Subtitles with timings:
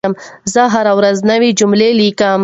[0.53, 2.39] زه هره ورځ نوي جملې لیکم.